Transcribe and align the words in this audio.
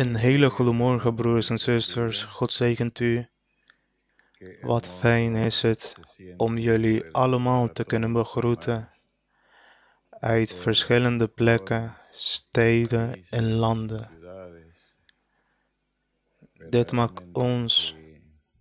Een 0.00 0.16
hele 0.16 0.50
goede 0.50 0.72
morgen, 0.72 1.14
broers 1.14 1.50
en 1.50 1.58
zusters. 1.58 2.24
God 2.24 2.52
zegent 2.52 3.00
u. 3.00 3.26
Wat 4.60 4.90
fijn 4.90 5.34
is 5.34 5.62
het 5.62 5.92
om 6.36 6.58
jullie 6.58 7.14
allemaal 7.14 7.72
te 7.72 7.84
kunnen 7.84 8.12
begroeten 8.12 8.88
uit 10.10 10.54
verschillende 10.54 11.28
plekken, 11.28 11.96
steden 12.10 13.26
en 13.30 13.52
landen. 13.52 14.10
Dit 16.68 16.92
maakt 16.92 17.22
ons 17.32 17.96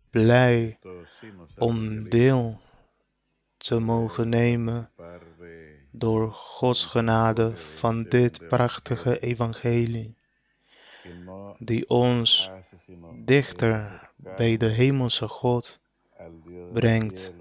blij 0.10 0.80
om 1.58 2.10
deel 2.10 2.62
te 3.58 3.80
mogen 3.80 4.30
nemen 4.30 4.92
door 5.92 6.32
Gods 6.32 6.86
genade 6.86 7.58
van 7.58 8.04
dit 8.04 8.48
prachtige 8.48 9.20
evangelie, 9.20 10.18
die 11.57 11.89
ons 11.89 12.50
dichter 13.15 14.10
bij 14.15 14.57
de 14.57 14.68
hemelse 14.68 15.28
God 15.28 15.79
brengt. 16.74 17.33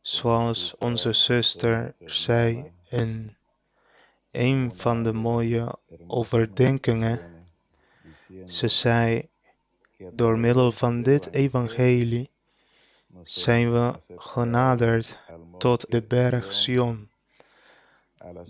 Zoals 0.00 0.74
onze 0.78 1.12
zuster 1.12 1.94
zei 2.04 2.72
in 2.88 3.36
een 4.30 4.72
van 4.74 5.02
de 5.02 5.12
mooie 5.12 5.78
overdenkingen. 6.06 7.20
Ze 8.46 8.68
zei, 8.68 9.28
door 10.12 10.38
middel 10.38 10.72
van 10.72 11.02
dit 11.02 11.30
evangelie 11.32 12.30
zijn 13.22 13.72
we 13.72 13.94
genaderd 14.16 15.18
tot 15.58 15.90
de 15.90 16.02
berg 16.02 16.52
Sion, 16.52 17.10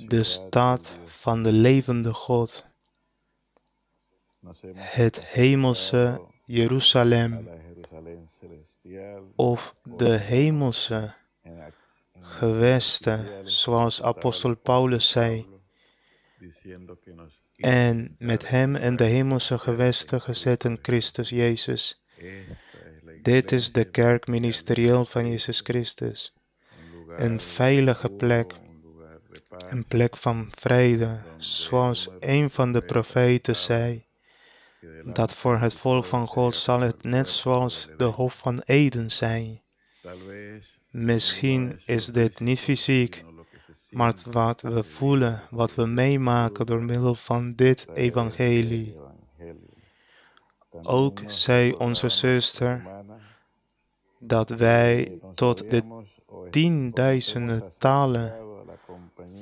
de 0.07 0.23
stad 0.23 0.99
van 1.07 1.43
de 1.43 1.53
levende 1.53 2.13
God, 2.13 2.67
het 4.75 5.27
hemelse 5.27 6.21
Jeruzalem 6.45 7.49
of 9.37 9.77
de 9.97 10.13
hemelse 10.13 11.15
gewesten, 12.21 13.49
zoals 13.49 14.03
apostel 14.03 14.57
Paulus 14.57 15.11
zei, 15.11 15.47
en 17.57 18.17
met 18.19 18.49
hem 18.49 18.77
in 18.77 18.97
de 18.97 19.05
hemelse 19.05 19.59
gewesten 19.59 20.21
gezet 20.21 20.65
in 20.65 20.79
Christus 20.83 21.29
Jezus. 21.29 22.03
Dit 23.23 23.53
is 23.53 23.73
de 23.73 23.85
kerk 23.85 24.27
ministerieel 24.27 25.05
van 25.05 25.29
Jezus 25.29 25.61
Christus. 25.61 26.37
Een 27.17 27.41
veilige 27.41 28.09
plek, 28.09 28.53
een 29.69 29.87
plek 29.87 30.17
van 30.17 30.49
vrede, 30.51 31.21
zoals 31.37 32.11
een 32.21 32.51
van 32.51 32.73
de 32.73 32.81
profeten 32.81 33.57
zei, 33.57 34.05
dat 35.05 35.35
voor 35.35 35.59
het 35.59 35.75
volk 35.75 36.05
van 36.05 36.27
God 36.27 36.57
zal 36.57 36.81
het 36.81 37.03
net 37.03 37.29
zoals 37.29 37.89
de 37.97 38.05
hof 38.05 38.39
van 38.39 38.59
Eden 38.59 39.11
zijn. 39.11 39.61
Misschien 40.91 41.81
is 41.87 42.07
dit 42.07 42.41
niet 42.41 42.61
fysiek, 42.61 43.25
maar 43.91 44.15
wat 44.31 44.61
we 44.61 44.85
voelen, 44.85 45.43
wat 45.51 45.75
we 45.75 45.87
meemaken 45.87 46.67
door 46.67 46.83
middel 46.83 47.15
van 47.15 47.55
dit 47.55 47.87
evangelie. 47.95 48.97
Ook 50.83 51.21
zei 51.27 51.73
onze 51.73 52.09
zuster 52.09 52.83
dat 54.19 54.51
wij 54.51 55.19
tot 55.35 55.71
de 55.71 56.05
tienduizenden 56.51 57.73
talen 57.79 58.35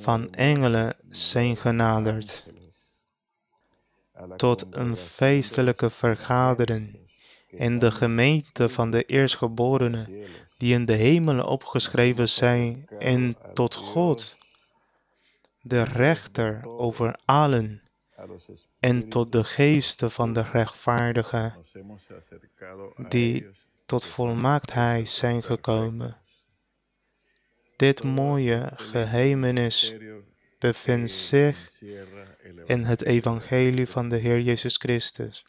van 0.00 0.33
engelen 0.33 0.96
zijn 1.11 1.56
genaderd, 1.56 2.46
tot 4.37 4.67
een 4.71 4.97
feestelijke 4.97 5.91
vergadering 5.91 6.99
in 7.51 7.79
de 7.79 7.91
gemeente 7.91 8.69
van 8.69 8.91
de 8.91 9.05
eerstgeborenen 9.05 10.09
die 10.57 10.75
in 10.75 10.85
de 10.85 10.93
hemelen 10.93 11.47
opgeschreven 11.47 12.29
zijn 12.29 12.86
en 12.98 13.36
tot 13.55 13.75
God, 13.75 14.36
de 15.61 15.83
rechter 15.83 16.67
over 16.67 17.19
allen, 17.25 17.83
en 18.80 19.09
tot 19.09 19.33
de 19.33 19.45
geesten 19.45 20.11
van 20.11 20.33
de 20.33 20.42
rechtvaardigen, 20.42 21.55
die 23.09 23.47
tot 23.86 24.07
volmaaktheid 24.07 25.09
zijn 25.09 25.42
gekomen. 25.42 26.17
Dit 27.77 28.03
mooie 28.03 28.70
geheimenis 28.75 29.95
bevindt 30.61 31.11
zich 31.11 31.83
in 32.67 32.85
het 32.85 33.05
evangelie 33.05 33.87
van 33.87 34.09
de 34.09 34.17
Heer 34.17 34.41
Jezus 34.41 34.77
Christus. 34.77 35.45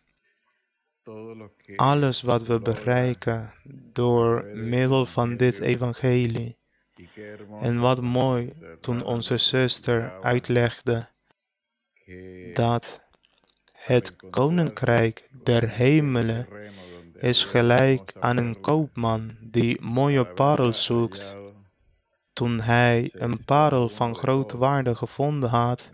Alles 1.76 2.22
wat 2.22 2.46
we 2.46 2.60
bereiken 2.60 3.54
door 3.94 4.46
middel 4.54 5.06
van 5.06 5.38
dit 5.38 5.60
evangelie. 5.60 6.58
En 7.62 7.80
wat 7.80 8.02
mooi 8.02 8.54
toen 8.82 9.04
onze 9.04 9.38
zuster 9.38 10.22
uitlegde 10.22 11.08
dat 12.54 13.02
het 13.72 14.16
koninkrijk 14.16 15.28
der 15.44 15.70
hemelen 15.70 16.48
is 17.20 17.44
gelijk 17.44 18.14
aan 18.20 18.38
een 18.38 18.60
koopman 18.60 19.38
die 19.40 19.82
mooie 19.82 20.26
parels 20.26 20.84
zoekt. 20.84 21.36
Toen 22.34 22.62
hij 22.62 23.10
een 23.14 23.46
parel 23.46 23.90
van 23.90 24.16
grote 24.16 24.58
waarde 24.58 24.96
gevonden 24.96 25.50
had, 25.50 25.90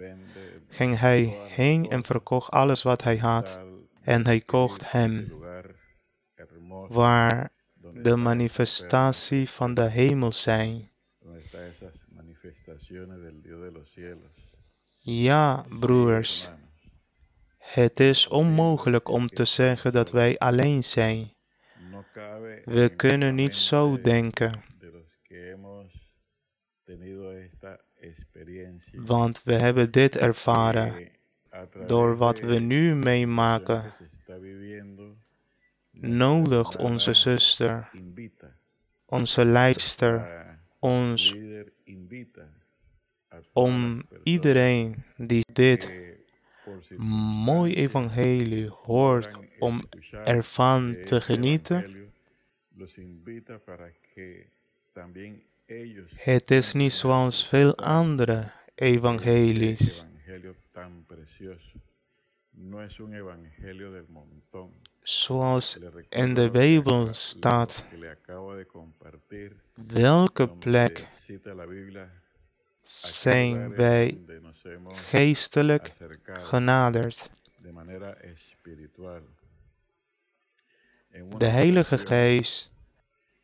ging 0.68 1.00
hij 1.00 1.38
heen 1.48 1.90
en 1.90 2.06
verkocht 2.06 2.52
alles 2.52 2.84
wat 2.84 3.03
hij 3.03 3.18
had. 3.18 3.62
En 4.02 4.25
hij 4.25 4.42
kocht 4.42 4.92
hem, 4.92 5.34
waar 6.88 7.52
de 7.94 8.16
manifestatie 8.16 9.50
van 9.50 9.74
de 9.74 9.90
hemel 9.90 10.31
zijn. 10.31 10.92
Ja, 15.00 15.66
broers, 15.80 16.50
het 17.58 18.00
is 18.00 18.28
onmogelijk 18.28 19.09
om 19.09 19.28
te 19.28 19.46
zeggen 19.46 19.92
dat 19.92 20.12
wij 20.12 20.38
alleen 20.38 20.84
zijn. 20.84 21.34
We 22.64 22.94
kunnen 22.96 23.36
niet 23.36 23.56
zo 23.56 24.02
denken. 24.02 24.67
Want 29.06 29.44
we 29.44 29.53
hebben 29.53 29.91
dit 29.91 30.18
ervaren 30.18 31.09
door 31.85 32.18
wat 32.18 32.40
we 32.40 32.59
nu 32.59 32.96
meemaken. 32.96 33.94
Nodigt 35.91 36.75
onze 36.75 37.13
zuster, 37.13 37.90
onze 39.06 39.46
leidster, 39.46 40.46
ons 40.80 41.36
om 43.53 44.06
iedereen 44.24 45.03
die 45.18 45.46
dit 45.52 45.94
mooi 47.46 47.75
evangelie 47.75 48.69
hoort 48.69 49.40
om 49.59 49.81
ervan 50.12 50.97
te 51.06 51.22
genieten. 51.22 51.96
Het 56.16 56.52
is 56.52 56.74
niet 56.74 56.94
zoals 56.94 57.47
veel 57.47 57.75
andere 57.75 58.52
evangelies. 58.78 60.06
Zoals 65.02 65.80
in 66.10 66.34
de 66.34 66.50
Bijbel 66.52 67.14
staat, 67.14 67.86
welke 69.74 70.48
plek 70.48 71.08
zijn 72.84 73.76
wij 73.76 74.18
geestelijk 74.92 75.94
genaderd. 76.24 77.32
De 81.38 81.46
Heilige 81.46 81.98
Geest 81.98 82.75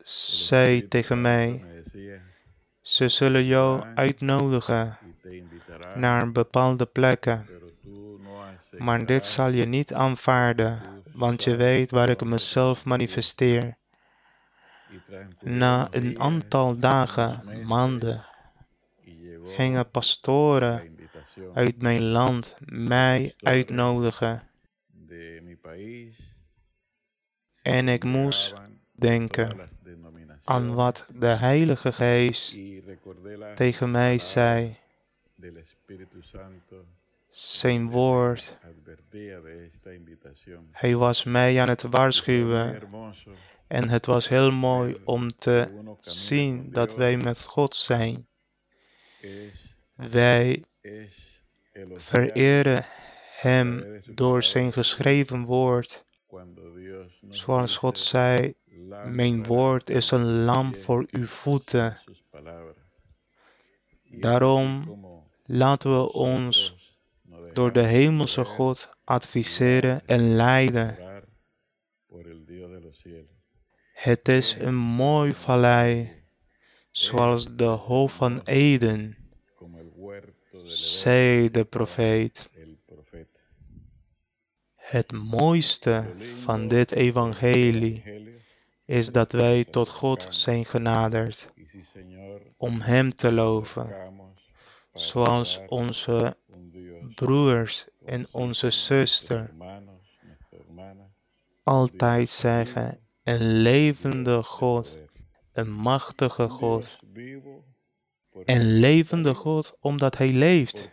zei 0.02 0.88
tegen 0.88 1.20
mij, 1.20 1.64
ze 2.80 3.08
zullen 3.08 3.44
jou 3.44 3.82
uitnodigen 3.94 4.98
naar 5.94 6.32
bepaalde 6.32 6.86
plekken, 6.86 7.46
maar 8.78 9.06
dit 9.06 9.24
zal 9.24 9.50
je 9.50 9.66
niet 9.66 9.92
aanvaarden, 9.92 10.80
want 11.12 11.44
je 11.44 11.56
weet 11.56 11.90
waar 11.90 12.10
ik 12.10 12.24
mezelf 12.24 12.84
manifesteer. 12.84 13.76
Na 15.40 15.88
een 15.90 16.20
aantal 16.20 16.78
dagen, 16.78 17.42
maanden, 17.66 18.24
gingen 19.46 19.90
pastoren 19.90 20.98
uit 21.54 21.82
mijn 21.82 22.02
land 22.02 22.56
mij 22.64 23.34
uitnodigen. 23.38 24.42
En 27.62 27.88
ik 27.88 28.04
moest 28.04 28.54
denken 28.92 29.70
aan 30.44 30.74
wat 30.74 31.06
de 31.14 31.26
Heilige 31.26 31.92
Geest 31.92 32.60
tegen 33.54 33.90
mij 33.90 34.18
zei. 34.18 34.82
Zijn 37.54 37.90
woord 37.90 38.56
Hij 40.70 40.96
was 40.96 41.24
mij 41.24 41.60
aan 41.60 41.68
het 41.68 41.82
waarschuwen 41.82 42.80
en 43.66 43.88
het 43.88 44.06
was 44.06 44.28
heel 44.28 44.50
mooi 44.50 44.96
om 45.04 45.38
te 45.38 45.82
zien 46.00 46.72
dat 46.72 46.96
wij 46.96 47.16
met 47.16 47.44
God 47.44 47.76
zijn. 47.76 48.26
Wij 49.94 50.64
vereren 51.94 52.86
Hem 53.40 54.00
door 54.04 54.42
zijn 54.42 54.72
geschreven 54.72 55.44
woord. 55.44 56.04
Zoals 57.28 57.76
God 57.76 57.98
zei, 57.98 58.54
mijn 59.04 59.44
woord 59.44 59.90
is 59.90 60.10
een 60.10 60.44
lamp 60.44 60.76
voor 60.76 61.06
uw 61.10 61.26
voeten. 61.26 62.00
Daarom 64.10 64.98
laten 65.44 65.90
we 65.90 66.12
ons 66.12 66.83
door 67.54 67.72
de 67.72 67.82
hemelse 67.82 68.44
God 68.44 68.90
adviseren 69.04 70.02
en 70.06 70.36
leiden. 70.36 70.98
Het 73.92 74.28
is 74.28 74.56
een 74.58 74.76
mooi 74.76 75.32
vallei, 75.32 76.12
zoals 76.90 77.56
de 77.56 77.64
hoofd 77.64 78.14
van 78.14 78.40
Eden, 78.40 79.16
zei 80.64 81.50
de 81.50 81.64
profeet. 81.64 82.50
Het 84.74 85.12
mooiste 85.12 86.04
van 86.42 86.68
dit 86.68 86.92
evangelie 86.92 88.02
is 88.84 89.12
dat 89.12 89.32
wij 89.32 89.64
tot 89.64 89.88
God 89.88 90.26
zijn 90.30 90.64
genaderd 90.64 91.52
om 92.56 92.80
Hem 92.80 93.14
te 93.14 93.32
loven, 93.32 94.12
zoals 94.92 95.60
onze 95.68 96.36
broers 97.14 97.86
en 98.04 98.26
onze 98.30 98.70
zuster 98.70 99.50
altijd 101.64 102.28
zeggen, 102.28 102.98
een 103.22 103.60
levende 103.60 104.42
God, 104.42 105.00
een 105.52 105.70
machtige 105.72 106.48
God. 106.48 106.96
Een 108.44 108.78
levende 108.78 109.34
God 109.34 109.76
omdat 109.80 110.18
Hij 110.18 110.32
leeft. 110.32 110.90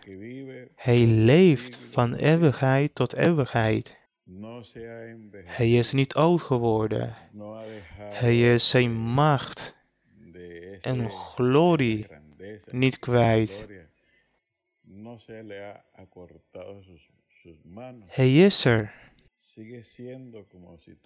Hij 0.76 1.06
leeft 1.06 1.80
van 1.90 2.14
eeuwigheid 2.14 2.96
tot 2.96 3.16
eeuwigheid. 3.16 4.00
Hij 5.44 5.72
is 5.72 5.92
niet 5.92 6.14
oud 6.14 6.42
geworden. 6.42 7.16
Hij 7.98 8.54
is 8.54 8.70
zijn 8.70 8.92
macht 8.92 9.78
en 10.82 11.10
glorie 11.10 12.08
niet 12.66 13.00
kwijt. 13.00 13.68
Hij 18.08 18.36
is 18.36 18.66
er. 18.66 18.94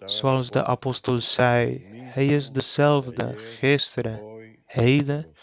Zoals 0.04 0.50
de 0.50 0.64
apostel 0.64 1.18
zei, 1.18 1.86
hij 1.92 2.26
is 2.26 2.50
dezelfde 2.50 3.38
gisteren, 3.38 4.20
heden 4.66 5.34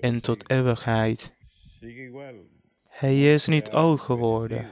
en 0.00 0.20
tot 0.20 0.50
eeuwigheid. 0.50 1.34
Hij 2.88 3.32
is 3.32 3.46
niet 3.46 3.70
oud 3.70 4.00
geworden. 4.00 4.70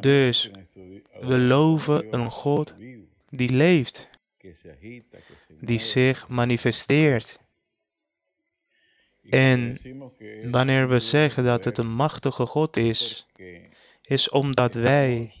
Dus 0.00 0.50
we 1.20 1.38
loven 1.38 2.14
een 2.14 2.30
God 2.30 2.76
die 3.30 3.52
leeft, 3.52 4.08
die 5.60 5.78
zich 5.78 6.28
manifesteert. 6.28 7.41
En 9.32 9.78
wanneer 10.50 10.88
we 10.88 10.98
zeggen 10.98 11.44
dat 11.44 11.64
het 11.64 11.78
een 11.78 11.92
machtige 11.92 12.46
God 12.46 12.76
is, 12.76 13.26
is 14.02 14.28
omdat 14.28 14.74
wij 14.74 15.34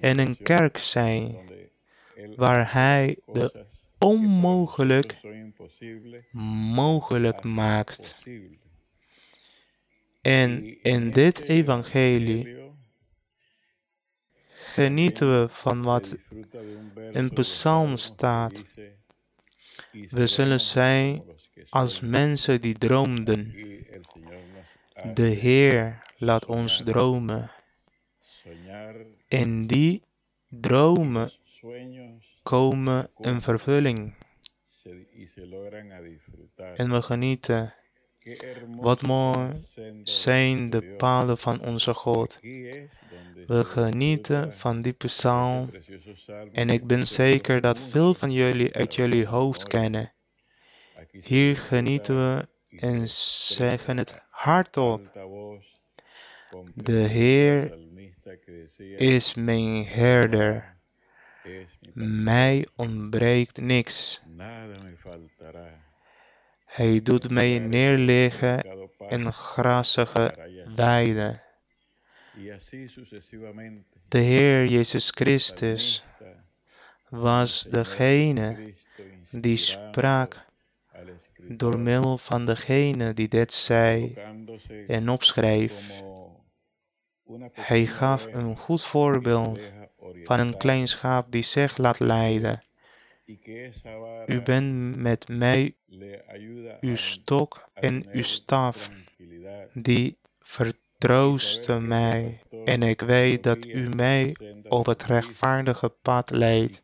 in 0.00 0.18
een 0.18 0.36
kerk 0.42 0.78
zijn 0.78 1.36
waar 2.36 2.72
Hij 2.72 3.16
de 3.26 3.66
onmogelijk 3.98 5.20
mogelijk 6.74 7.44
maakt. 7.44 8.16
En 10.20 10.82
in 10.82 11.10
dit 11.10 11.40
evangelie 11.40 12.58
genieten 14.48 15.40
we 15.40 15.48
van 15.48 15.82
wat 15.82 16.16
in 17.12 17.30
psalm 17.32 17.96
staat. 17.96 18.64
We 20.08 20.26
zullen 20.26 20.60
zijn 20.60 21.22
als 21.68 22.00
mensen 22.00 22.60
die 22.60 22.78
droomden. 22.78 23.54
De 25.14 25.22
Heer 25.22 26.02
laat 26.16 26.46
ons 26.46 26.82
dromen. 26.84 27.50
En 29.28 29.66
die 29.66 30.02
dromen 30.48 31.32
komen 32.42 33.10
in 33.18 33.40
vervulling. 33.40 34.14
En 36.76 36.90
we 36.90 37.02
genieten. 37.02 37.74
Wat 38.76 39.02
mooi 39.02 39.50
zijn 40.02 40.70
de 40.70 40.82
paden 40.82 41.38
van 41.38 41.60
onze 41.60 41.94
God. 41.94 42.40
We 43.46 43.64
genieten 43.64 44.56
van 44.56 44.82
die 44.82 44.92
psalm. 44.92 45.70
En 46.52 46.70
ik 46.70 46.86
ben 46.86 47.06
zeker 47.06 47.60
dat 47.60 47.82
veel 47.82 48.14
van 48.14 48.32
jullie 48.32 48.74
uit 48.74 48.94
jullie 48.94 49.26
hoofd 49.26 49.66
kennen. 49.66 50.12
Hier 51.10 51.56
genieten 51.56 52.16
we 52.16 52.48
en 52.78 53.08
zeggen 53.08 53.96
het 53.96 54.20
hardop. 54.28 55.10
De 56.74 56.92
Heer 56.92 57.78
is 58.96 59.34
mijn 59.34 59.84
herder. 59.84 60.76
Mij 61.94 62.68
ontbreekt 62.76 63.60
niks. 63.60 64.22
Hij 66.64 67.02
doet 67.02 67.30
mij 67.30 67.58
neerliggen 67.58 68.64
in 69.08 69.32
grassige 69.32 70.34
weiden. 70.76 71.42
De 74.08 74.18
Heer 74.18 74.66
Jezus 74.66 75.10
Christus 75.10 76.04
was 77.08 77.62
degene 77.62 78.74
die 79.30 79.56
sprak 79.56 80.48
door 81.56 81.78
middel 81.78 82.18
van 82.18 82.46
degene 82.46 83.12
die 83.12 83.28
dit 83.28 83.52
zei 83.52 84.14
en 84.86 85.08
opschreef. 85.08 86.02
Hij 87.52 87.86
gaf 87.86 88.26
een 88.32 88.56
goed 88.56 88.84
voorbeeld 88.84 89.72
van 90.24 90.40
een 90.40 90.56
klein 90.56 90.88
schaap 90.88 91.32
die 91.32 91.42
zich 91.42 91.76
laat 91.76 91.98
leiden. 91.98 92.60
U 94.26 94.42
bent 94.42 94.96
met 94.96 95.28
mij 95.28 95.74
uw 96.80 96.96
stok 96.96 97.68
en 97.74 98.06
uw 98.12 98.22
staf, 98.22 98.90
die 99.72 100.18
vertroosten 100.40 101.88
mij. 101.88 102.40
En 102.64 102.82
ik 102.82 103.00
weet 103.00 103.42
dat 103.42 103.66
u 103.66 103.88
mij 103.88 104.36
op 104.68 104.86
het 104.86 105.02
rechtvaardige 105.02 105.88
pad 105.88 106.30
leidt. 106.30 106.82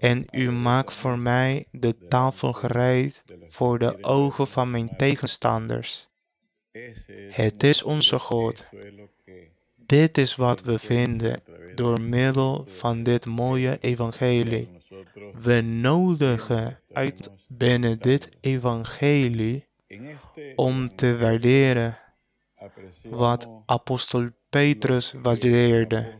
En 0.00 0.26
u 0.30 0.50
maakt 0.50 0.92
voor 0.92 1.18
mij 1.18 1.66
de 1.70 1.96
tafel 2.08 2.52
gereed 2.52 3.24
voor 3.48 3.78
de 3.78 4.02
ogen 4.02 4.46
van 4.46 4.70
mijn 4.70 4.96
tegenstanders. 4.96 6.08
Het 7.30 7.62
is 7.62 7.82
onze 7.82 8.18
God. 8.18 8.64
Dit 9.86 10.18
is 10.18 10.36
wat 10.36 10.62
we 10.62 10.78
vinden 10.78 11.42
door 11.74 12.00
middel 12.00 12.64
van 12.66 13.02
dit 13.02 13.26
mooie 13.26 13.78
evangelie. 13.80 14.68
We 15.40 15.60
nodigen 15.60 16.78
uit 16.92 17.30
binnen 17.48 17.98
dit 17.98 18.30
evangelie 18.40 19.66
om 20.56 20.96
te 20.96 21.18
waarderen 21.18 21.98
wat 23.02 23.48
apostel 23.66 24.28
Petrus 24.56 25.12
waardeerde. 25.12 26.18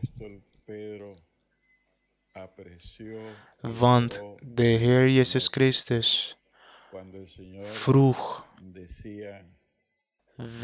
Want 3.61 4.23
de 4.41 4.63
Heer 4.63 5.09
Jezus 5.09 5.47
Christus 5.47 6.37
vroeg, 7.61 8.47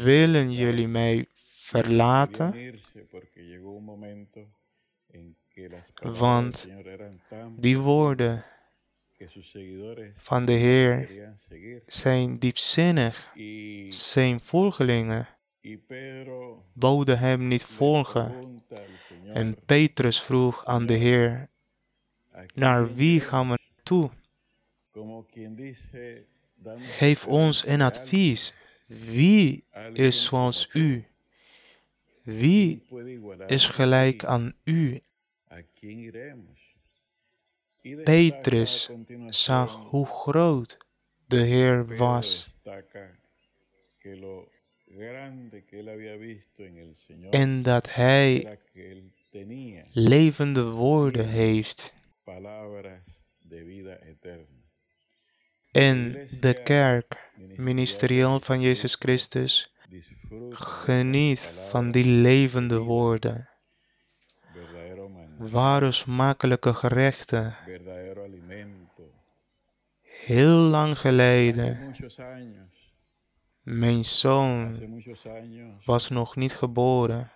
willen 0.02 0.52
jullie 0.52 0.88
mij 0.88 1.26
verlaten? 1.54 2.80
Want 6.00 6.68
die 7.56 7.78
woorden 7.78 8.44
van 10.16 10.44
de 10.44 10.52
Heer 10.52 11.10
zijn 11.86 12.38
diepzinnig. 12.38 13.32
Zijn 13.88 14.40
volgelingen 14.40 15.33
boden 16.72 17.18
hem 17.18 17.48
niet 17.48 17.64
volgen. 17.64 18.56
En 19.32 19.56
Petrus 19.66 20.22
vroeg 20.22 20.64
aan 20.64 20.86
de 20.86 20.94
Heer, 20.94 21.48
naar 22.54 22.94
wie 22.94 23.20
gaan 23.20 23.50
we 23.50 23.58
toe? 23.82 24.10
Geef 26.78 27.26
ons 27.26 27.66
een 27.66 27.82
advies. 27.82 28.54
Wie 28.86 29.64
is 29.92 30.24
zoals 30.24 30.68
u, 30.72 31.06
Wie 32.24 32.82
is 33.46 33.66
gelijk 33.66 34.24
aan 34.24 34.54
u? 34.64 35.00
Petrus 38.04 38.90
zag 39.28 39.76
hoe 39.76 40.06
groot 40.06 40.78
de 41.26 41.40
Heer 41.40 41.96
was 41.96 42.54
en 47.30 47.62
dat 47.62 47.94
Hij 47.94 48.58
levende 49.92 50.64
woorden 50.64 51.28
heeft. 51.28 51.94
En 55.72 56.28
de 56.40 56.62
kerk 56.62 57.30
ministerieel 57.56 58.40
van 58.40 58.60
Jezus 58.60 58.94
Christus 58.94 59.72
geniet 60.50 61.40
van 61.68 61.90
die 61.90 62.06
levende 62.06 62.78
woorden. 62.78 63.48
Ware 65.38 65.92
smakelijke 65.92 66.74
gerechten. 66.74 67.56
Heel 70.02 70.56
lang 70.56 70.98
geleden, 70.98 71.94
mijn 73.64 74.04
zoon 74.04 74.76
was 75.84 76.08
nog 76.08 76.36
niet 76.36 76.54
geboren. 76.54 77.30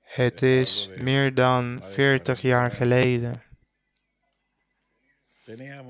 Het 0.00 0.42
is 0.42 0.90
meer 0.98 1.34
dan 1.34 1.80
40 1.82 2.40
jaar 2.40 2.70
geleden. 2.70 3.42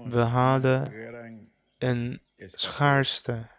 We 0.04 0.20
hadden 0.20 0.92
een 1.78 2.20
schaarste. 2.38 3.50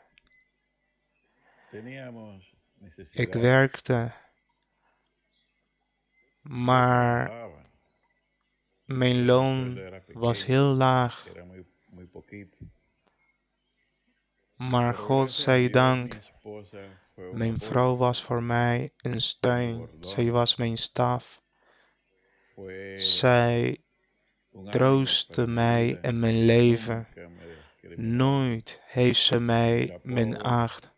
Ik 3.12 3.34
werkte, 3.34 4.12
maar 6.42 7.32
mijn 8.98 9.26
loon 9.26 9.80
was 10.14 10.46
heel 10.46 10.74
laag. 10.76 11.28
Maar 14.56 14.94
God 14.94 15.32
zij 15.32 15.70
dank, 15.70 16.20
mijn 17.34 17.58
vrouw 17.58 17.96
was 17.96 18.24
voor 18.24 18.44
mij 18.44 18.94
een 18.98 19.22
steun. 19.22 19.90
Zij 20.00 20.32
was 20.32 20.56
mijn 20.56 20.78
staf. 20.78 21.42
Zij 22.98 23.84
troostte 24.70 25.48
mij 25.48 26.00
en 26.02 26.20
mijn 26.20 26.46
leven. 26.46 27.08
Nooit 27.96 28.82
heeft 28.86 29.20
ze 29.20 29.40
mij 29.40 30.00
minacht. 30.04 30.93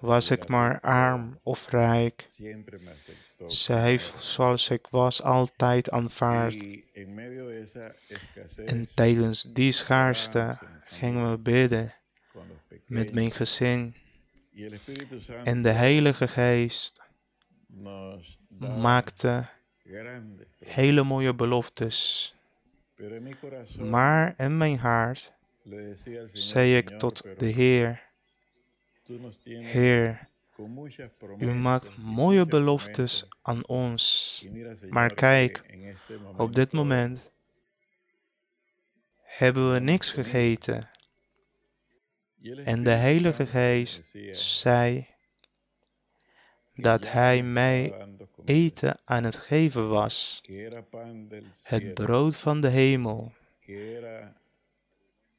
Was 0.00 0.30
ik 0.30 0.48
maar 0.48 0.80
arm 0.80 1.38
of 1.42 1.70
rijk. 1.70 2.28
Heeft 3.66 4.22
zoals 4.22 4.70
ik 4.70 4.86
was 4.90 5.22
altijd 5.22 5.90
aanvaard. 5.90 6.64
En 8.66 8.88
tijdens 8.94 9.52
die 9.52 9.72
schaarste 9.72 10.58
gingen 10.84 11.30
we 11.30 11.38
bidden 11.38 11.94
met 12.86 13.14
mijn 13.14 13.30
gezin. 13.30 13.94
En 15.44 15.62
de 15.62 15.70
Heilige 15.70 16.28
Geest 16.28 17.02
maakte 18.58 19.48
hele 20.64 21.02
mooie 21.02 21.34
beloftes. 21.34 22.34
Maar 23.78 24.34
in 24.36 24.56
mijn 24.56 24.78
hart 24.78 25.32
zei 26.32 26.76
ik 26.76 26.88
tot 26.88 27.22
de 27.38 27.46
Heer, 27.46 28.09
Heer, 29.44 30.28
u 31.38 31.46
maakt 31.46 31.96
mooie 31.96 32.46
beloftes 32.46 33.26
aan 33.42 33.66
ons. 33.66 34.46
Maar 34.88 35.14
kijk, 35.14 35.62
Op 36.36 36.54
dit 36.54 36.72
moment 36.72 37.32
hebben 39.22 39.72
we 39.72 39.80
niks 39.80 40.10
gegeten. 40.10 40.88
En 42.64 42.82
de 42.82 42.92
Heilige 42.92 43.46
Geest 43.46 44.16
zei 44.32 45.06
dat 46.74 47.10
Hij 47.10 47.42
mij 47.42 47.94
eten 48.44 49.00
aan 49.04 49.24
het 49.24 49.36
geven 49.36 49.88
was. 49.88 50.42
Het 51.62 51.94
brood 51.94 52.38
van 52.38 52.60
de 52.60 52.68
hemel. 52.68 53.32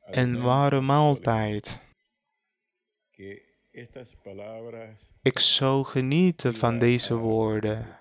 Een 0.06 0.42
ware 0.42 0.82
maaltijd. 0.82 1.82
Ik 5.22 5.40
zou 5.40 5.86
genieten 5.86 6.54
van 6.54 6.80
deze 6.80 7.16
woorden. 7.16 8.00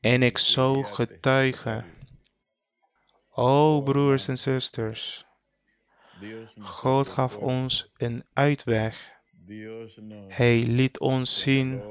En 0.00 0.22
ik 0.22 0.38
zou 0.38 0.84
getuigen. 0.84 1.84
O 3.30 3.82
broers 3.82 4.28
en 4.28 4.38
zusters, 4.38 5.26
God 6.58 7.08
gaf 7.08 7.36
ons 7.36 7.92
een 7.96 8.24
uitweg. 8.32 9.12
Hij 10.28 10.62
liet 10.62 10.98
ons 10.98 11.40
zien 11.40 11.82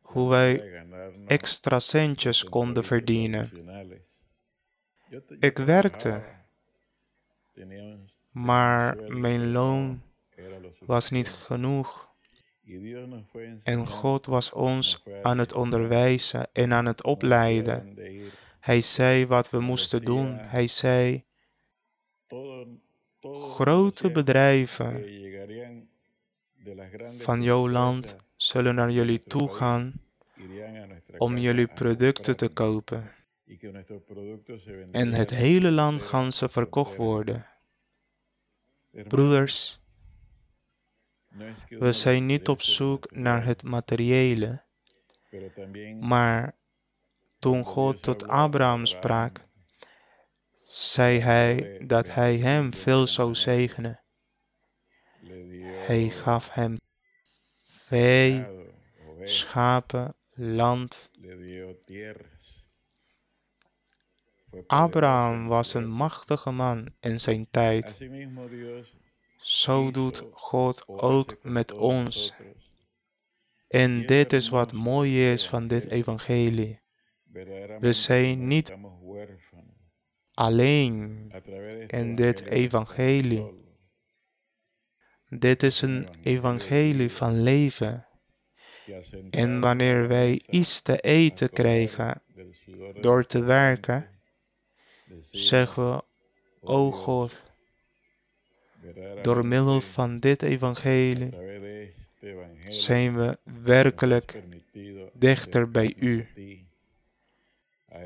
hoe 0.00 0.28
wij 0.28 0.84
extra 1.26 1.80
centjes 1.80 2.44
konden 2.44 2.84
verdienen. 2.84 3.50
Ik 5.40 5.58
werkte, 5.58 6.24
maar 8.30 8.96
mijn 8.96 9.50
loon 9.50 10.02
was 10.88 11.10
niet 11.10 11.28
genoeg. 11.28 12.08
En 13.62 13.86
God 13.86 14.26
was 14.26 14.52
ons 14.52 15.02
aan 15.22 15.38
het 15.38 15.54
onderwijzen 15.54 16.48
en 16.52 16.72
aan 16.72 16.86
het 16.86 17.04
opleiden. 17.04 17.98
Hij 18.60 18.80
zei 18.80 19.26
wat 19.26 19.50
we 19.50 19.60
moesten 19.60 20.04
doen. 20.04 20.38
Hij 20.38 20.66
zei, 20.66 21.24
grote 23.22 24.10
bedrijven 24.10 25.04
van 27.16 27.42
jouw 27.42 27.68
land 27.68 28.16
zullen 28.36 28.74
naar 28.74 28.90
jullie 28.90 29.18
toe 29.18 29.54
gaan 29.54 29.92
om 31.18 31.38
jullie 31.38 31.66
producten 31.66 32.36
te 32.36 32.48
kopen. 32.48 33.12
En 34.90 35.12
het 35.12 35.30
hele 35.30 35.70
land 35.70 36.02
gaan 36.02 36.32
ze 36.32 36.48
verkocht 36.48 36.96
worden. 36.96 37.46
Broeders, 39.08 39.80
we 41.68 41.92
zijn 41.92 42.26
niet 42.26 42.48
op 42.48 42.62
zoek 42.62 43.10
naar 43.10 43.44
het 43.44 43.62
materiële. 43.62 44.62
Maar 46.00 46.56
toen 47.38 47.64
God 47.64 48.02
tot 48.02 48.28
Abraham 48.28 48.86
sprak, 48.86 49.46
zei 50.66 51.20
hij 51.20 51.82
dat 51.86 52.08
hij 52.08 52.36
hem 52.36 52.72
veel 52.72 53.06
zou 53.06 53.34
zegenen. 53.34 54.00
Hij 55.86 56.08
gaf 56.08 56.50
hem 56.50 56.74
vee, 57.86 58.46
schapen, 59.24 60.14
land. 60.34 61.10
Abraham 64.66 65.46
was 65.46 65.74
een 65.74 65.88
machtige 65.88 66.50
man 66.50 66.94
in 67.00 67.20
zijn 67.20 67.50
tijd. 67.50 67.98
Zo 69.38 69.90
doet 69.90 70.24
God 70.32 70.84
ook 70.86 71.36
met 71.42 71.72
ons. 71.72 72.34
En 73.68 74.06
dit 74.06 74.32
is 74.32 74.48
wat 74.48 74.72
mooi 74.72 75.32
is 75.32 75.48
van 75.48 75.66
dit 75.66 75.90
evangelie. 75.90 76.80
We 77.78 77.92
zijn 77.92 78.46
niet 78.46 78.76
alleen 80.32 81.32
in 81.86 82.14
dit 82.14 82.46
evangelie. 82.46 83.66
Dit 85.28 85.62
is 85.62 85.80
een 85.80 86.08
evangelie 86.22 87.12
van 87.12 87.42
leven. 87.42 88.06
En 89.30 89.60
wanneer 89.60 90.08
wij 90.08 90.42
iets 90.46 90.82
te 90.82 91.00
eten 91.00 91.50
krijgen 91.50 92.22
door 93.00 93.26
te 93.26 93.42
werken, 93.42 94.20
zeggen 95.30 95.90
we, 95.90 96.04
o 96.60 96.90
God, 96.90 97.47
door 99.22 99.46
middel 99.46 99.80
van 99.80 100.18
dit 100.18 100.42
evangelie 100.42 101.30
zijn 102.68 103.16
we 103.16 103.38
werkelijk 103.62 104.42
dichter 105.12 105.70
bij 105.70 105.94
u. 105.96 106.26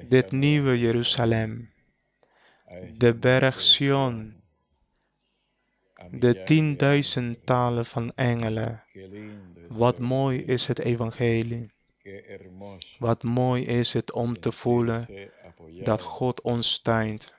Dit 0.08 0.30
nieuwe 0.30 0.78
Jeruzalem, 0.78 1.70
de 2.96 3.14
berg 3.14 3.60
Sion, 3.60 4.34
de 6.10 6.42
tienduizendtalen 6.42 7.84
van 7.84 8.12
engelen. 8.14 8.82
Wat 9.68 9.98
mooi 9.98 10.44
is 10.44 10.66
het 10.66 10.78
evangelie. 10.78 11.70
Wat 12.98 13.22
mooi 13.22 13.64
is 13.64 13.92
het 13.92 14.12
om 14.12 14.40
te 14.40 14.52
voelen 14.52 15.06
dat 15.82 16.02
God 16.02 16.40
ons 16.40 16.72
steunt. 16.72 17.34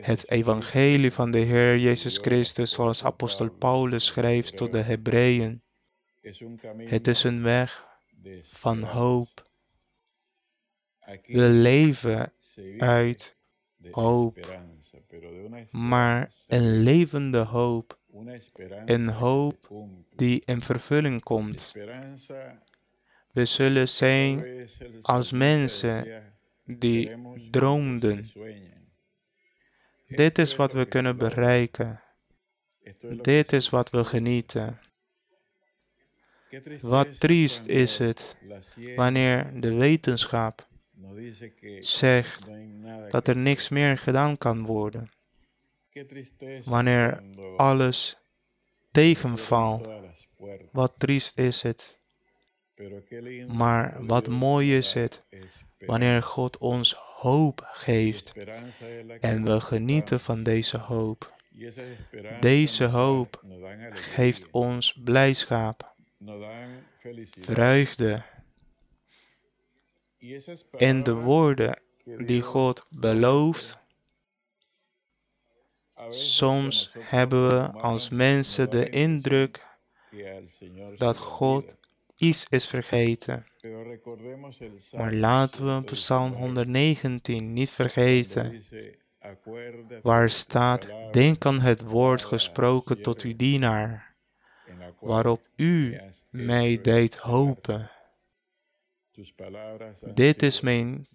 Het 0.00 0.30
evangelie 0.30 1.12
van 1.12 1.30
de 1.30 1.38
Heer 1.38 1.78
Jezus 1.78 2.18
Christus, 2.18 2.72
zoals 2.72 3.04
apostel 3.04 3.50
Paulus 3.50 4.04
schrijft 4.04 4.56
tot 4.56 4.70
de 4.70 4.82
Hebreeën. 4.82 5.62
Het 6.76 7.06
is 7.06 7.24
een 7.24 7.42
weg 7.42 7.86
van 8.42 8.82
hoop. 8.82 9.44
We 11.26 11.48
leven 11.48 12.32
uit 12.78 13.36
hoop, 13.90 14.60
maar 15.70 16.32
een 16.46 16.82
levende 16.82 17.38
hoop. 17.38 17.98
Een 18.84 19.08
hoop 19.08 19.88
die 20.14 20.42
in 20.44 20.62
vervulling 20.62 21.22
komt. 21.22 21.74
We 23.32 23.44
zullen 23.44 23.88
zijn 23.88 24.68
als 25.02 25.32
mensen 25.32 26.22
die 26.66 27.10
droomden. 27.50 28.30
Dit 30.08 30.38
is 30.38 30.56
wat 30.56 30.72
we 30.72 30.84
kunnen 30.84 31.16
bereiken. 31.16 32.00
Dit 33.22 33.52
is 33.52 33.70
wat 33.70 33.90
we 33.90 34.04
genieten. 34.04 34.78
Wat 36.80 37.20
triest 37.20 37.66
is 37.66 37.98
het 37.98 38.36
wanneer 38.96 39.60
de 39.60 39.74
wetenschap 39.74 40.68
zegt 41.80 42.46
dat 43.10 43.28
er 43.28 43.36
niks 43.36 43.68
meer 43.68 43.98
gedaan 43.98 44.38
kan 44.38 44.64
worden. 44.64 45.10
Wanneer 46.64 47.22
alles 47.56 48.18
tegenvalt, 48.90 49.88
wat 50.72 50.94
triest 50.98 51.38
is 51.38 51.62
het. 51.62 52.00
Maar 53.48 54.06
wat 54.06 54.28
mooi 54.28 54.76
is 54.76 54.92
het 54.92 55.24
wanneer 55.86 56.22
God 56.22 56.58
ons 56.58 56.94
hoop 56.94 57.68
geeft 57.72 58.32
en 59.20 59.44
we 59.44 59.60
genieten 59.60 60.20
van 60.20 60.42
deze 60.42 60.78
hoop. 60.78 61.34
Deze 62.40 62.84
hoop 62.84 63.42
geeft 63.90 64.50
ons 64.50 65.00
blijdschap, 65.04 65.94
vreugde. 67.40 68.22
En 70.76 71.02
de 71.02 71.14
woorden 71.14 71.80
die 72.04 72.42
God 72.42 72.86
belooft, 72.90 73.78
soms 76.10 76.90
hebben 76.98 77.48
we 77.48 77.70
als 77.70 78.08
mensen 78.08 78.70
de 78.70 78.88
indruk 78.88 79.64
dat 80.96 81.16
God 81.16 81.76
iets 82.16 82.46
is 82.48 82.66
vergeten. 82.66 83.46
Maar 84.92 85.12
laten 85.12 85.76
we 85.76 85.84
Psalm 85.84 86.32
119 86.32 87.52
niet 87.52 87.70
vergeten, 87.70 88.64
waar 90.02 90.30
staat, 90.30 90.88
denk 91.12 91.46
aan 91.46 91.60
het 91.60 91.82
woord 91.82 92.24
gesproken 92.24 93.02
tot 93.02 93.22
uw 93.22 93.36
dienaar, 93.36 94.14
waarop 95.00 95.48
u 95.56 96.00
mij 96.30 96.80
deed 96.80 97.16
hopen. 97.16 97.90
Dit 100.14 100.42
is 100.42 100.60
mijn 100.60 101.06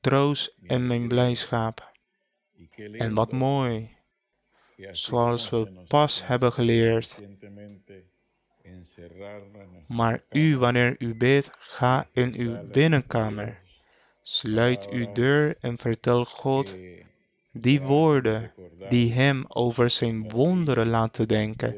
troost 0.00 0.56
en 0.66 0.86
mijn 0.86 1.08
blijdschap. 1.08 1.92
En 2.92 3.14
wat 3.14 3.32
mooi, 3.32 3.96
zoals 4.90 5.50
we 5.50 5.84
pas 5.88 6.26
hebben 6.26 6.52
geleerd. 6.52 7.22
Maar 9.88 10.22
u, 10.30 10.56
wanneer 10.56 10.96
u 10.98 11.14
bidt, 11.14 11.50
ga 11.58 12.08
in 12.12 12.34
uw 12.36 12.70
binnenkamer. 12.70 13.62
Sluit 14.22 14.88
uw 14.90 15.12
deur 15.12 15.56
en 15.60 15.78
vertel 15.78 16.24
God 16.24 16.76
die 17.52 17.80
woorden 17.80 18.52
die 18.88 19.12
hem 19.12 19.44
over 19.48 19.90
zijn 19.90 20.30
wonderen 20.30 20.88
laten 20.88 21.28
denken. 21.28 21.76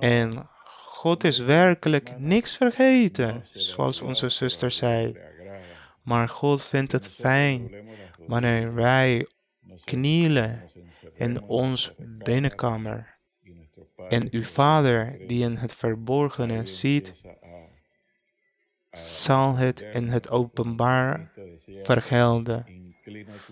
En 0.00 0.48
God 0.84 1.24
is 1.24 1.38
werkelijk 1.38 2.18
niks 2.18 2.56
vergeten, 2.56 3.44
zoals 3.52 4.00
onze 4.00 4.28
zuster 4.28 4.70
zei. 4.70 5.16
Maar 6.02 6.28
God 6.28 6.64
vindt 6.64 6.92
het 6.92 7.10
fijn 7.10 7.74
wanneer 8.26 8.74
wij 8.74 9.26
knielen 9.84 10.62
in 11.14 11.42
ons 11.42 11.94
binnenkamer. 11.98 13.13
En 14.08 14.28
uw 14.30 14.42
Vader, 14.42 15.18
die 15.26 15.44
in 15.44 15.56
het 15.56 15.74
verborgene 15.74 16.66
ziet, 16.66 17.14
zal 18.90 19.56
het 19.56 19.80
in 19.80 20.08
het 20.08 20.30
openbaar 20.30 21.32
vergelden. 21.82 22.66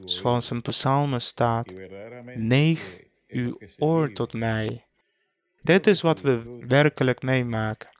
Zoals 0.04 0.50
een 0.50 0.62
psalm 0.62 1.18
staat, 1.18 1.72
neig 2.34 3.00
uw 3.28 3.58
oor 3.78 4.12
tot 4.12 4.32
mij. 4.32 4.84
Dit 5.62 5.86
is 5.86 6.00
wat 6.00 6.20
we 6.20 6.64
werkelijk 6.68 7.22
meemaken. 7.22 7.90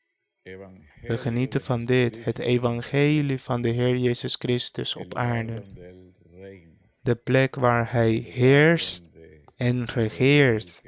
We 1.02 1.18
genieten 1.18 1.60
van 1.60 1.84
dit, 1.84 2.24
het 2.24 2.38
evangelie 2.38 3.40
van 3.40 3.62
de 3.62 3.68
Heer 3.68 3.96
Jezus 3.96 4.34
Christus 4.34 4.96
op 4.96 5.14
aarde. 5.14 5.62
De 7.00 7.14
plek 7.14 7.54
waar 7.54 7.92
Hij 7.92 8.10
heerst 8.12 9.10
en 9.56 9.84
regeert. 9.84 10.82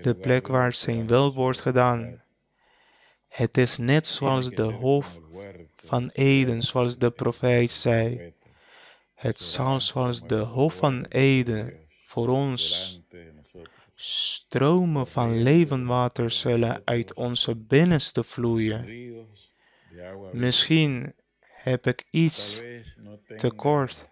De 0.00 0.14
plek 0.14 0.46
waar 0.46 0.72
zijn 0.72 1.06
wil 1.06 1.34
wordt 1.34 1.60
gedaan. 1.60 2.22
Het 3.28 3.58
is 3.58 3.78
net 3.78 4.06
zoals 4.06 4.50
de 4.50 4.62
hof 4.62 5.18
van 5.76 6.10
Eden, 6.12 6.62
zoals 6.62 6.98
de 6.98 7.10
profeet 7.10 7.70
zei. 7.70 8.32
Het 9.14 9.40
zal 9.40 9.80
zoals 9.80 10.26
de 10.26 10.38
hof 10.38 10.74
van 10.74 11.04
Eden 11.04 11.86
voor 12.04 12.28
ons 12.28 12.98
stromen 13.94 15.06
van 15.06 15.42
levend 15.42 15.86
water 15.86 16.30
zullen 16.30 16.82
uit 16.84 17.14
onze 17.14 17.56
binnenste 17.56 18.24
vloeien. 18.24 18.86
Misschien 20.32 21.14
heb 21.40 21.86
ik 21.86 22.04
iets 22.10 22.62
tekort, 23.36 24.08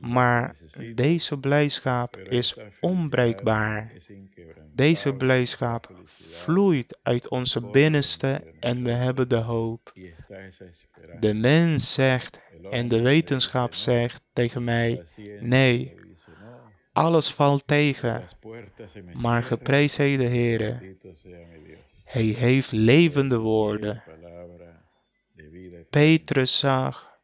maar 0.00 0.56
deze 0.94 1.38
blijdschap 1.38 2.16
is 2.16 2.56
onbreekbaar. 2.80 3.92
Deze 4.74 5.14
blijdschap 5.14 5.92
vloeit 6.04 6.98
uit 7.02 7.28
onze 7.28 7.60
binnenste 7.60 8.42
en 8.60 8.84
we 8.84 8.90
hebben 8.90 9.28
de 9.28 9.36
hoop. 9.36 9.92
De 11.20 11.34
mens 11.34 11.92
zegt 11.92 12.40
en 12.70 12.88
de 12.88 13.00
wetenschap 13.00 13.74
zegt 13.74 14.22
tegen 14.32 14.64
mij, 14.64 15.02
nee, 15.40 15.94
alles 16.92 17.32
valt 17.32 17.66
tegen, 17.66 18.24
maar 19.12 19.42
geprezen 19.42 20.18
de 20.18 20.24
Heer. 20.24 20.82
Hij 22.04 22.22
heeft 22.22 22.72
levende 22.72 23.38
woorden. 23.38 24.02
Petrus 25.90 26.58
zag 26.58 27.17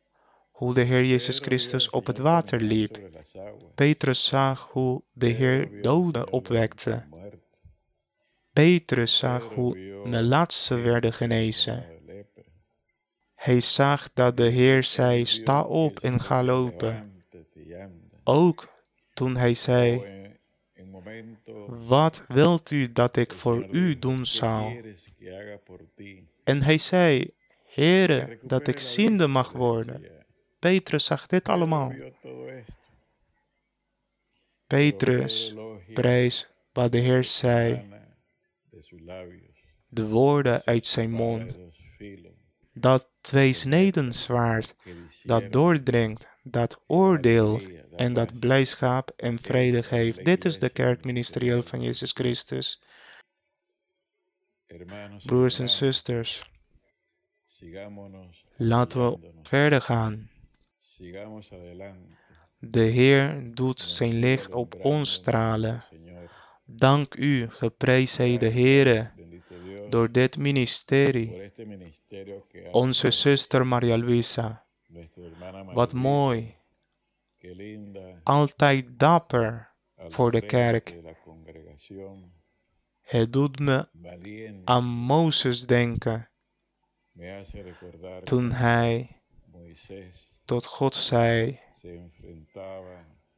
hoe 0.55 0.75
de 0.75 0.81
Heer 0.81 1.05
Jezus 1.05 1.39
Christus 1.39 1.91
op 1.91 2.07
het 2.07 2.19
water 2.19 2.61
liep. 2.61 2.99
Petrus 3.75 4.25
zag 4.25 4.69
hoe 4.73 5.03
de 5.13 5.27
Heer 5.27 5.83
doden 5.83 6.33
opwekte. 6.33 7.05
Petrus 8.53 9.17
zag 9.17 9.45
hoe 9.45 9.79
melatsen 10.05 10.83
werden 10.83 11.13
genezen. 11.13 11.85
Hij 13.35 13.61
zag 13.61 14.13
dat 14.13 14.37
de 14.37 14.49
Heer 14.49 14.83
zei, 14.83 15.25
sta 15.25 15.63
op 15.63 15.99
en 16.01 16.21
ga 16.21 16.45
lopen. 16.45 17.23
Ook 18.25 18.69
toen 19.15 19.37
hij 19.37 19.55
zei, 19.55 20.03
wat 21.67 22.25
wilt 22.29 22.71
u 22.71 22.93
dat 22.93 23.17
ik 23.17 23.33
voor 23.33 23.67
u 23.71 23.99
doen 23.99 24.27
zal? 24.27 24.77
En 26.45 26.63
hij 26.63 26.79
zei, 26.79 27.31
Heere, 27.65 28.39
dat 28.43 28.67
ik 28.67 28.79
ziende 28.79 29.27
mag 29.27 29.53
worden. 29.53 30.14
Petrus 30.65 31.05
zag 31.05 31.27
dit 31.27 31.49
allemaal. 31.49 31.93
Petrus 34.67 35.55
prijs 35.95 36.55
wat 36.73 36.93
de 36.93 36.99
Heer 36.99 37.25
zei, 37.25 37.89
de 39.89 40.09
woorden 40.09 40.65
uit 40.65 40.87
zijn 40.87 41.11
mond, 41.11 41.59
dat 42.73 43.11
tweesneden 43.21 44.13
zwaard, 44.13 44.75
dat 45.23 45.53
doordringt, 45.53 46.29
dat 46.43 46.83
oordeelt 46.87 47.71
en 47.97 48.13
dat 48.13 48.39
blijdschap 48.39 49.11
en 49.17 49.39
vrede 49.39 49.83
geeft. 49.83 50.25
Dit 50.25 50.45
is 50.45 50.59
de 50.59 50.69
kerk 50.69 51.05
ministerieel 51.05 51.63
van 51.63 51.83
Jezus 51.83 52.13
Christus. 52.13 52.83
Broers 55.25 55.59
en 55.59 55.69
zusters, 55.69 56.51
laten 58.57 59.11
we 59.11 59.31
verder 59.43 59.81
gaan. 59.81 60.33
De 62.59 62.81
Heer 62.81 63.51
doet 63.55 63.81
zijn 63.81 64.13
licht 64.13 64.53
op 64.53 64.75
ons 64.85 65.13
stralen. 65.13 65.85
Dank 66.65 67.15
u, 67.15 67.51
geprezen 67.51 68.39
de 68.39 68.51
Heere, 68.51 69.11
door 69.89 70.13
dit 70.13 70.37
ministerie. 70.37 71.53
Onze 72.71 73.11
zuster 73.11 73.67
Maria 73.67 73.99
Luisa. 73.99 74.67
Wat 75.73 75.93
mooi 75.93 76.57
altijd 78.23 78.99
dapper 78.99 79.73
voor 79.97 80.31
de 80.31 80.41
kerk. 80.41 80.95
Het 83.01 83.33
doet 83.33 83.59
me 83.59 83.89
aan 84.65 84.85
Mozes 84.85 85.67
denken 85.67 86.29
toen 88.25 88.51
hij 88.51 89.23
tot 90.45 90.67
God 90.67 90.95
zei: 90.95 91.61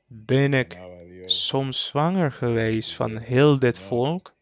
Ben 0.07 0.55
ik 0.55 0.79
soms 1.27 1.87
zwanger 1.87 2.33
geweest 2.33 2.95
van 2.95 3.17
heel 3.17 3.59
dit 3.59 3.81
volk? 3.81 4.35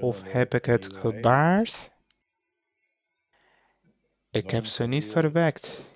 Of 0.00 0.22
heb 0.22 0.54
ik 0.54 0.64
het 0.64 0.92
gebaard? 0.92 1.90
Ik 4.30 4.50
heb 4.50 4.66
ze 4.66 4.86
niet 4.86 5.06
verwekt. 5.06 5.94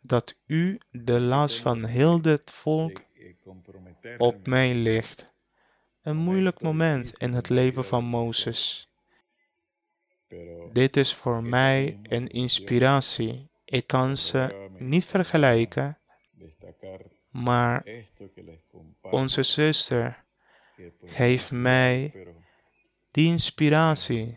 Dat 0.00 0.36
u 0.46 0.80
de 0.90 1.20
last 1.20 1.60
van 1.60 1.84
heel 1.84 2.20
dit 2.20 2.52
volk 2.52 3.02
op 4.18 4.46
mij 4.46 4.74
ligt. 4.74 5.34
Een 6.02 6.16
moeilijk 6.16 6.60
moment 6.60 7.18
in 7.18 7.32
het 7.32 7.48
leven 7.48 7.84
van 7.84 8.04
Mozes. 8.04 8.88
Dit 10.72 10.96
is 10.96 11.14
voor 11.14 11.42
mij 11.42 11.98
een 12.02 12.26
inspiratie. 12.26 13.48
Ik 13.66 13.86
kan 13.86 14.16
ze 14.16 14.68
niet 14.78 15.06
vergelijken, 15.06 15.98
maar 17.30 17.84
onze 19.00 19.42
zuster 19.42 20.24
geeft 21.04 21.52
mij 21.52 22.12
die 23.10 23.26
inspiratie, 23.30 24.34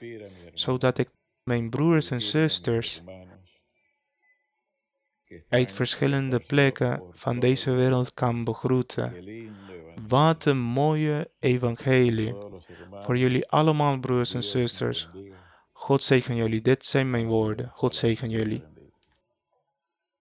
zodat 0.54 0.98
ik 0.98 1.10
mijn 1.44 1.70
broers 1.70 2.12
en 2.12 2.22
zusters 2.22 3.02
uit 5.50 5.74
verschillende 5.74 6.40
plekken 6.40 7.04
van 7.12 7.40
deze 7.40 7.70
el 7.70 7.76
wereld 7.76 8.14
kan 8.14 8.44
begroeten. 8.44 9.14
Wat 10.08 10.46
een 10.46 10.60
mooie 10.60 11.32
evangelie. 11.40 12.36
Voor 12.92 13.18
jullie 13.18 13.48
allemaal, 13.48 14.00
broers 14.00 14.34
en 14.34 14.44
zusters. 14.44 15.10
God 15.72 16.04
zegen 16.04 16.36
jullie. 16.36 16.62
Dit 16.62 16.86
zijn 16.86 17.10
mijn 17.10 17.28
woorden. 17.28 17.72
God 17.74 17.96
zegen 17.96 18.30
jullie. 18.30 18.64